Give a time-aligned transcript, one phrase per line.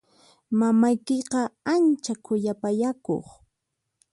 [0.59, 1.41] Mamaykiqa
[1.73, 3.25] ancha khuyapayakuq.